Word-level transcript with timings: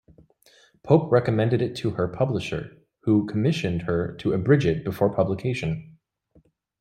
Pope 0.81 1.11
recommended 1.11 1.61
it 1.61 1.75
to 1.75 1.91
her 1.91 2.07
publisher, 2.07 2.71
who 3.01 3.27
commissioned 3.27 3.83
her 3.83 4.15
to 4.15 4.33
abridge 4.33 4.65
it 4.65 4.83
before 4.83 5.13
publication. 5.13 5.99